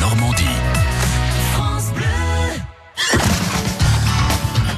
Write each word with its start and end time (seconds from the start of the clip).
Normandie. 0.00 0.44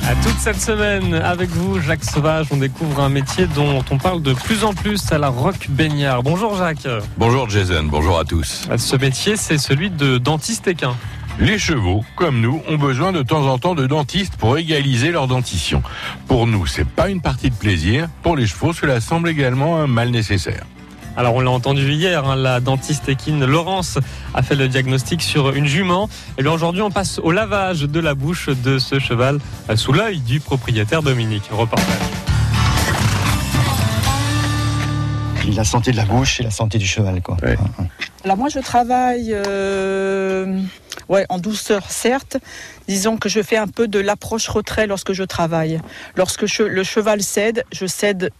À 0.05 0.15
toute 0.17 0.39
cette 0.39 0.61
semaine, 0.61 1.15
avec 1.15 1.49
vous, 1.51 1.81
Jacques 1.81 2.03
Sauvage, 2.03 2.47
on 2.51 2.57
découvre 2.57 3.01
un 3.01 3.09
métier 3.09 3.47
dont 3.47 3.85
on 3.91 3.99
parle 3.99 4.21
de 4.21 4.35
plus 4.35 4.65
en 4.65 4.75
plus 4.75 5.13
à 5.13 5.19
la 5.19 5.29
Roque 5.29 5.69
Baignard. 5.71 6.25
Bonjour 6.25 6.57
Jacques. 6.57 6.89
Bonjour 7.17 7.49
Jason, 7.49 7.85
bonjour 7.85 8.19
à 8.19 8.25
tous. 8.25 8.69
Ce 8.77 8.97
métier, 8.97 9.37
c'est 9.37 9.59
celui 9.59 9.91
de 9.91 10.19
dentiste 10.19 10.67
équin. 10.67 10.97
Les 11.39 11.59
chevaux, 11.59 12.05
comme 12.17 12.41
nous, 12.41 12.61
ont 12.69 12.77
besoin 12.77 13.13
de 13.13 13.23
temps 13.23 13.47
en 13.47 13.59
temps 13.59 13.75
de 13.77 13.87
dentistes 13.87 14.37
pour 14.37 14.59
égaliser 14.59 15.13
leur 15.13 15.29
dentition. 15.29 15.83
Pour 16.27 16.49
nous, 16.49 16.67
c'est 16.67 16.87
pas 16.87 17.09
une 17.09 17.21
partie 17.21 17.51
de 17.51 17.55
plaisir. 17.55 18.09
Pour 18.23 18.37
les 18.37 18.47
chevaux, 18.47 18.73
cela 18.73 19.01
semble 19.01 19.29
également 19.29 19.81
un 19.81 19.87
mal 19.87 20.11
nécessaire. 20.11 20.65
Alors 21.15 21.35
on 21.35 21.41
l'a 21.41 21.51
entendu 21.51 21.93
hier, 21.93 22.27
hein, 22.27 22.37
la 22.37 22.61
dentiste 22.61 23.09
équine 23.09 23.45
Laurence 23.45 23.99
a 24.35 24.43
fait 24.43 24.55
le 24.55 24.69
diagnostic 24.69 25.21
sur 25.21 25.51
une 25.55 25.67
jument. 25.67 26.09
Et 26.39 26.43
bien 26.43 26.53
aujourd'hui 26.53 26.81
on 26.81 26.91
passe 26.91 27.19
au 27.19 27.33
lavage 27.33 27.83
de 27.83 28.01
la 28.01 28.15
bouche 28.15 28.49
de 28.49 28.79
ce 28.79 28.99
cheval 28.99 29.39
euh, 29.69 29.77
sous 29.77 29.93
l'œil 29.93 30.21
du 30.21 30.41
propriétaire 30.41 31.03
Dominique. 31.03 31.45
Reportage. 31.51 31.87
La 35.55 35.65
santé 35.65 35.91
de 35.91 35.97
la 35.99 36.07
bouche 36.07 36.41
et 36.41 36.45
la 36.45 36.51
santé 36.51 36.79
du 36.79 36.87
cheval. 36.87 37.21
Quoi. 37.21 37.37
Ouais. 37.43 37.59
Alors 38.25 38.39
moi 38.39 38.49
je 38.49 38.61
travaille 38.61 39.33
euh, 39.35 40.61
ouais, 41.11 41.27
en 41.29 41.37
douceur 41.39 41.91
certes. 41.91 42.39
Disons 42.89 43.19
que 43.19 43.29
je 43.29 43.43
fais 43.43 43.59
un 43.59 43.69
peu 43.69 43.87
de 43.87 43.99
l'approche-retrait 43.99 44.87
lorsque 44.87 45.13
je 45.13 45.25
travaille. 45.25 45.79
Lorsque 46.17 46.47
le 46.59 46.83
cheval 46.85 47.23
cède, 47.23 47.65
je 47.71 47.85
cède 47.87 48.31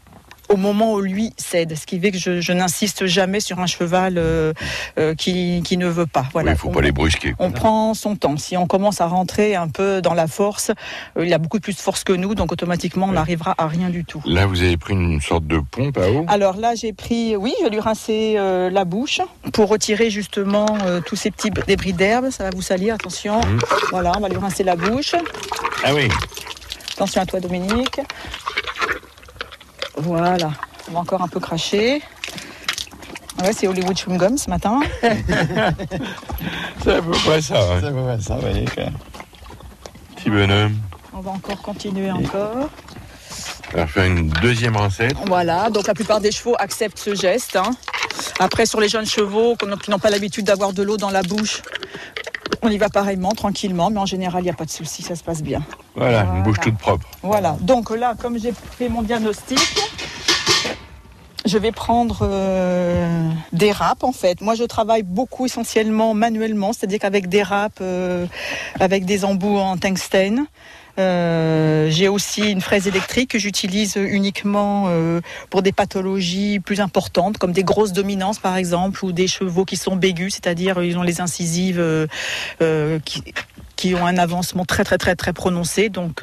au 0.53 0.57
moment 0.57 0.93
où 0.95 1.01
lui 1.01 1.33
cède, 1.37 1.77
ce 1.77 1.87
qui 1.87 1.99
fait 1.99 2.11
que 2.11 2.19
je, 2.19 2.41
je 2.41 2.53
n'insiste 2.53 3.07
jamais 3.07 3.41
sur 3.41 3.59
un 3.61 3.67
cheval 3.67 4.19
euh, 4.19 4.53
euh, 4.99 5.15
qui, 5.15 5.63
qui 5.65 5.77
ne 5.77 5.87
veut 5.89 6.07
pas. 6.07 6.27
Voilà. 6.33 6.53
Il 6.53 6.57
faut 6.59 6.69
On- 6.69 6.73
pas 6.73 6.81
les 6.83 6.93
brusquer. 6.93 7.35
on 7.39 7.51
prend 7.51 7.95
son 7.95 8.17
temps. 8.17 8.37
Si 8.37 8.57
on 8.57 8.67
commence 8.67 9.01
à 9.01 9.07
rentrer 9.07 9.55
un 9.57 9.69
peu 9.69 10.01
dans 10.03 10.15
la 10.15 10.27
force, 10.27 10.71
euh, 11.17 11.25
il 11.27 11.33
a 11.35 11.39
beaucoup 11.39 11.59
plus 11.61 11.75
de 11.75 11.81
force 11.81 12.05
que 12.05 12.13
nous, 12.13 12.35
donc 12.35 12.53
automatiquement 12.53 13.07
on 13.09 13.13
n'arrivera 13.13 13.55
à 13.59 13.67
rien 13.67 13.89
du 13.91 14.05
tout. 14.05 14.23
Là, 14.27 14.47
vous 14.47 14.63
avez 14.63 14.77
pris 14.77 14.95
une 14.95 15.21
sorte 15.21 15.47
de 15.47 15.59
pompe 15.71 15.97
à 15.99 16.11
eau? 16.11 16.25
Alors 16.29 16.57
là, 16.57 16.75
j'ai 16.75 16.93
pris, 16.93 17.35
oui, 17.37 17.55
je 17.59 17.65
vais 17.65 17.71
lui 17.71 17.81
rincer 17.81 18.35
la 18.71 18.85
bouche 18.85 19.21
pour 19.53 19.69
retirer 19.69 20.11
justement 20.11 20.67
tous 21.07 21.17
ces 21.17 21.31
petits 21.31 21.51
débris 21.67 21.93
d'herbe. 21.93 22.31
Ça 22.31 22.45
va 22.45 22.51
vous 22.55 22.63
salir, 22.63 22.95
attention. 22.95 23.41
Mhm. 23.41 23.59
Voilà, 23.91 24.13
on 24.17 24.21
va 24.21 24.29
lui 24.29 24.37
rincer 24.39 24.65
la 24.65 24.77
bouche. 24.77 25.15
Ah 25.85 25.95
oui. 25.95 26.09
Attention 26.95 27.23
à 27.23 27.27
toi, 27.27 27.41
Dominique. 27.41 28.01
Voilà, 29.97 30.51
on 30.89 30.93
va 30.93 31.01
encore 31.01 31.23
un 31.23 31.29
peu 31.29 31.41
cracher. 31.41 32.03
Ouais, 33.43 33.53
c'est 33.53 33.67
Hollywood 33.67 33.97
Chewing 33.97 34.19
Gum 34.19 34.39
ce 34.39 34.49
matin. 34.51 34.81
C'est 36.85 36.95
à 36.97 37.03
peu 37.03 37.11
près 37.11 37.41
ça. 37.43 37.61
hein. 37.61 37.81
Ça, 37.81 37.91
ouais, 37.91 38.21
ça, 38.21 38.37
ouais, 38.37 38.65
quoi. 38.75 38.85
Petit 40.17 40.31
bonhomme. 40.31 40.77
On 41.13 41.21
va 41.21 41.31
encore 41.33 41.61
continuer 41.61 42.11
encore. 42.11 42.69
On 43.75 43.79
va 43.79 43.87
faire 43.87 44.05
une 44.05 44.29
deuxième 44.29 44.77
rincette. 44.77 45.17
Voilà, 45.27 45.71
donc 45.71 45.87
la 45.87 45.95
plupart 45.95 46.21
des 46.21 46.31
chevaux 46.31 46.55
acceptent 46.59 46.99
ce 46.99 47.15
geste. 47.15 47.57
hein. 47.57 47.71
Après, 48.39 48.67
sur 48.67 48.81
les 48.81 48.89
jeunes 48.89 49.07
chevaux 49.07 49.57
qui 49.57 49.91
n'ont 49.91 49.99
pas 49.99 50.11
l'habitude 50.11 50.47
d'avoir 50.47 50.73
de 50.73 50.83
l'eau 50.83 50.97
dans 50.97 51.11
la 51.11 51.23
bouche, 51.23 51.63
on 52.63 52.69
y 52.69 52.79
va 52.79 52.89
pareillement, 52.89 53.33
tranquillement, 53.33 53.91
mais 53.91 53.99
en 53.99 54.07
général, 54.07 54.43
il 54.43 54.45
n'y 54.45 54.51
a 54.51 54.55
pas 54.55 54.65
de 54.65 54.71
souci, 54.71 55.03
ça 55.03 55.17
se 55.17 55.25
passe 55.25 55.43
bien. 55.43 55.63
Voilà, 55.97 56.25
une 56.25 56.43
bouche 56.43 56.61
toute 56.61 56.79
propre. 56.79 57.07
Voilà, 57.23 57.57
donc 57.61 57.91
là, 57.91 58.15
comme 58.21 58.39
j'ai 58.39 58.53
fait 58.53 58.89
mon 58.89 59.03
diagnostic, 59.03 59.59
je 61.45 61.59
vais 61.59 61.73
prendre 61.73 62.21
euh, 62.23 63.29
des 63.53 63.73
râpes 63.73 64.05
en 64.05 64.13
fait. 64.13 64.41
Moi, 64.41 64.55
je 64.55 64.63
travaille 64.63 65.03
beaucoup 65.03 65.47
essentiellement 65.47 66.15
manuellement, 66.15 66.73
c'est-à-dire 66.73 67.01
qu'avec 67.01 67.29
des 67.29 67.43
râpes, 67.43 67.81
euh, 67.81 68.27
avec 68.79 69.05
des 69.05 69.25
embouts 69.25 69.59
en 69.59 69.77
tungstène. 69.77 70.47
Euh, 70.99 71.89
j'ai 71.91 72.09
aussi 72.09 72.51
une 72.51 72.61
fraise 72.61 72.87
électrique 72.87 73.31
que 73.31 73.39
j'utilise 73.39 73.97
uniquement 73.97 74.87
euh, 74.89 75.21
pour 75.51 75.63
des 75.63 75.73
pathologies 75.73 76.61
plus 76.61 76.81
importantes, 76.81 77.39
comme 77.39 77.53
des 77.53 77.65
grosses 77.65 77.93
dominances 77.93 78.39
par 78.39 78.57
exemple, 78.57 79.05
ou 79.05 79.13
des 79.13 79.27
chevaux 79.27 79.65
qui 79.65 79.77
sont 79.77 79.97
bégus, 79.97 80.35
c'est-à-dire 80.35 80.83
ils 80.83 80.99
ont 80.99 81.03
les 81.03 81.21
incisives 81.21 81.81
euh, 81.81 82.99
qui, 83.05 83.23
qui 83.77 83.95
ont 83.95 84.07
un 84.07 84.19
avancement 84.19 84.65
très 84.65 84.85
très 84.85 84.99
très 84.99 85.17
très 85.17 85.33
prononcé. 85.33 85.89
Donc 85.89 86.23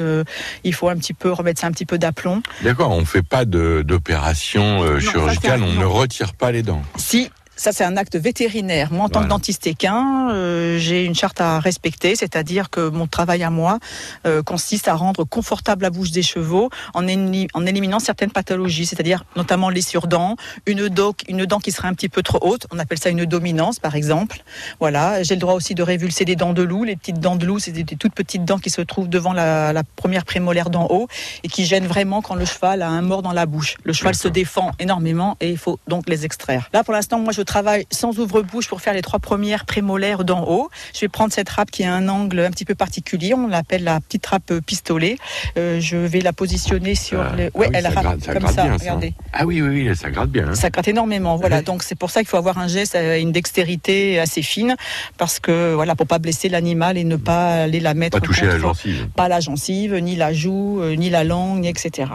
il 0.63 0.73
faut 0.73 0.89
un 0.89 0.97
petit 0.97 1.13
peu 1.13 1.31
remettre 1.31 1.59
ça 1.61 1.67
un 1.67 1.71
petit 1.71 1.85
peu 1.85 1.97
d'aplomb. 1.97 2.41
D'accord, 2.61 2.91
on 2.91 3.05
fait 3.05 3.23
pas 3.23 3.45
d'opération 3.45 4.99
chirurgicale, 4.99 5.63
on 5.63 5.73
non. 5.73 5.81
ne 5.81 5.85
retire 5.85 6.33
pas 6.33 6.51
les 6.51 6.63
dents. 6.63 6.83
Si 6.97 7.29
ça 7.59 7.71
c'est 7.73 7.83
un 7.83 7.97
acte 7.97 8.15
vétérinaire. 8.15 8.91
Moi 8.91 9.05
en 9.05 9.09
tant 9.09 9.19
Voilà. 9.19 9.25
que 9.27 9.29
dentiste 9.29 9.67
équin, 9.67 10.29
euh, 10.31 10.77
j'ai 10.79 11.03
une 11.03 11.13
charte 11.13 11.41
à 11.41 11.59
respecter, 11.59 12.15
c'est-à-dire 12.15 12.69
que 12.69 12.89
mon 12.89 13.05
travail 13.05 13.43
à 13.43 13.49
moi 13.49 13.79
euh, 14.25 14.41
consiste 14.41 14.87
à 14.87 14.93
rendre 14.95 15.25
confortable 15.25 15.83
la 15.83 15.89
bouche 15.89 16.11
des 16.11 16.23
chevaux 16.23 16.69
en, 16.93 17.03
en 17.03 17.65
éliminant 17.65 17.99
certaines 17.99 18.31
pathologies, 18.31 18.85
c'est-à-dire 18.85 19.25
notamment 19.35 19.69
les 19.69 19.81
surdents, 19.81 20.35
une 20.65 20.87
dent, 20.87 21.13
une 21.27 21.45
dent 21.45 21.59
qui 21.59 21.71
serait 21.71 21.89
un 21.89 21.93
petit 21.93 22.07
peu 22.09 22.23
trop 22.23 22.39
haute, 22.41 22.65
on 22.71 22.79
appelle 22.79 22.97
ça 22.97 23.09
une 23.09 23.25
dominance 23.25 23.79
par 23.79 23.95
exemple. 23.95 24.37
Voilà, 24.79 25.21
j'ai 25.23 25.35
le 25.35 25.41
droit 25.41 25.53
aussi 25.53 25.75
de 25.75 25.83
révulser 25.83 26.23
des 26.25 26.37
dents 26.37 26.53
de 26.53 26.63
loup. 26.63 26.85
Les 26.85 26.95
petites 26.95 27.19
dents 27.19 27.35
de 27.35 27.45
loup, 27.45 27.59
c'est 27.59 27.71
des, 27.71 27.83
des 27.83 27.97
toutes 27.97 28.13
petites 28.15 28.45
dents 28.45 28.57
qui 28.57 28.69
se 28.69 28.81
trouvent 28.81 29.09
devant 29.09 29.33
la, 29.33 29.73
la 29.73 29.83
première 29.83 30.23
prémolaire 30.23 30.69
d'en 30.69 30.87
haut 30.89 31.07
et 31.43 31.49
qui 31.49 31.65
gênent 31.65 31.87
vraiment 31.87 32.21
quand 32.21 32.35
le 32.35 32.45
cheval 32.45 32.81
a 32.81 32.87
un 32.89 33.01
mort 33.01 33.21
dans 33.21 33.33
la 33.33 33.45
bouche. 33.45 33.75
Le 33.83 33.91
cheval 33.91 34.15
se 34.15 34.27
défend 34.29 34.71
énormément 34.79 35.35
et 35.41 35.49
il 35.49 35.57
faut 35.57 35.77
donc 35.87 36.07
les 36.07 36.23
extraire. 36.25 36.69
Là, 36.73 36.83
pour 36.83 36.93
l'instant, 36.93 37.19
moi, 37.19 37.33
je 37.33 37.41
travaille 37.49 37.85
sans 37.91 38.19
ouvre-bouche 38.19 38.67
pour 38.67 38.79
faire 38.79 38.93
les 38.93 39.01
trois 39.01 39.17
premières 39.19 39.65
prémolaires 39.65 40.23
d'en 40.23 40.43
haut. 40.47 40.69
Je 40.93 40.99
vais 41.01 41.07
prendre 41.07 41.33
cette 41.33 41.49
râpe 41.49 41.71
qui 41.71 41.83
a 41.83 41.93
un 41.93 42.07
angle 42.07 42.39
un 42.41 42.51
petit 42.51 42.63
peu 42.65 42.75
particulier. 42.75 43.33
On 43.33 43.47
l'appelle 43.47 43.83
la 43.83 43.99
petite 43.99 44.25
râpe 44.27 44.53
pistolet. 44.65 45.17
Euh, 45.57 45.79
je 45.81 45.97
vais 45.97 46.21
la 46.21 46.31
positionner 46.31 46.93
sur 46.95 47.21
Ah, 47.21 47.35
les. 47.35 47.47
ah 47.47 47.49
oui, 47.55 47.65
elle 47.73 47.83
ça 47.83 47.89
râpe 47.89 48.03
gratte- 48.03 48.23
ça 48.23 48.33
comme 48.33 48.43
gratte 48.43 48.55
ça. 48.55 48.63
bien, 48.67 48.77
ça. 48.77 48.99
Ah 49.33 49.45
oui, 49.47 49.61
oui, 49.63 49.87
oui, 49.89 49.95
ça 49.95 50.11
gratte 50.11 50.29
bien. 50.29 50.49
hein. 50.49 50.55
Ça 50.55 50.69
gratte 50.69 50.87
énormément, 50.87 51.35
voilà. 51.37 51.61
Donc 51.63 51.81
c'est 51.83 51.95
pour 51.97 52.11
ça 52.11 52.19
qu'il 52.21 52.29
faut 52.29 52.37
avoir 52.37 52.59
un 52.59 52.67
geste, 52.67 52.93
euh, 52.95 53.19
une 53.19 53.31
dextérité 53.31 54.19
assez 54.19 54.43
fine, 54.43 54.75
parce 55.17 55.39
que 55.39 55.73
voilà, 55.73 55.95
pour 55.95 56.05
pas 56.07 56.19
blesser 56.19 56.49
l'animal 56.49 56.97
et 56.97 57.03
ne 57.03 57.15
pas 57.15 57.63
aller 57.63 57.79
la 57.79 57.95
mettre 57.95 58.19
Pas 58.19 58.25
toucher 58.25 58.45
la 58.45 58.59
gencive. 58.59 59.07
pas 59.15 59.27
la 59.27 59.39
gencive, 59.39 59.95
ni 59.95 60.15
la 60.15 60.33
joue, 60.33 60.79
euh, 60.81 60.95
ni 60.95 61.09
la 61.09 61.23
langue, 61.23 61.65
etc. 61.65 62.09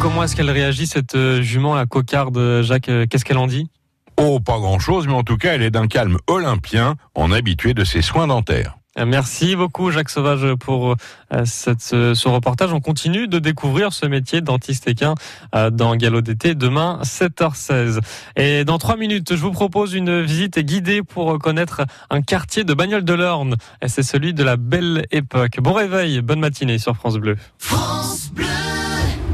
Comment 0.00 0.22
est-ce 0.22 0.36
qu'elle 0.36 0.50
réagit 0.50 0.86
cette 0.86 1.16
euh, 1.16 1.42
jument, 1.42 1.74
la 1.74 1.84
cocarde, 1.84 2.62
Jacques 2.62 2.88
euh, 2.88 3.06
Qu'est-ce 3.06 3.24
qu'elle 3.24 3.38
en 3.38 3.48
dit? 3.48 3.68
Oh, 4.16 4.38
pas 4.38 4.58
grand-chose, 4.58 5.06
mais 5.06 5.12
en 5.14 5.24
tout 5.24 5.36
cas, 5.36 5.54
elle 5.54 5.62
est 5.62 5.70
d'un 5.70 5.88
calme 5.88 6.18
olympien, 6.28 6.94
en 7.14 7.32
habitué 7.32 7.74
de 7.74 7.84
ses 7.84 8.00
soins 8.00 8.28
dentaires. 8.28 8.78
Euh, 8.98 9.06
Merci 9.06 9.56
beaucoup 9.56 9.90
Jacques 9.90 10.10
Sauvage 10.10 10.54
pour 10.54 10.92
euh, 10.92 11.44
cette, 11.44 11.80
ce, 11.80 12.14
ce 12.14 12.28
reportage. 12.28 12.72
On 12.72 12.80
continue 12.80 13.28
de 13.28 13.38
découvrir 13.38 13.92
ce 13.92 14.06
métier 14.06 14.40
de 14.40 14.46
dentiste 14.46 14.88
équin 14.88 15.14
euh, 15.54 15.70
dans 15.70 15.94
Galop 15.96 16.20
d'été 16.20 16.54
demain 16.54 17.00
7h16. 17.02 18.00
Et 18.36 18.64
dans 18.64 18.78
trois 18.78 18.96
minutes, 18.96 19.34
je 19.34 19.40
vous 19.40 19.52
propose 19.52 19.94
une 19.94 20.22
visite 20.22 20.58
guidée 20.60 21.02
pour 21.02 21.38
connaître 21.38 21.82
un 22.10 22.22
quartier 22.22 22.64
de 22.64 22.74
Bagnoles 22.74 23.04
de 23.04 23.14
l'Orne. 23.14 23.56
Et 23.82 23.88
c'est 23.88 24.02
celui 24.02 24.32
de 24.32 24.42
la 24.42 24.56
Belle 24.56 25.06
Époque. 25.10 25.58
Bon 25.60 25.72
réveil, 25.72 26.20
bonne 26.22 26.40
matinée 26.40 26.78
sur 26.78 26.96
France 26.96 27.16
Bleu. 27.16 27.36
France 27.58 27.80
Bleu. 27.80 27.97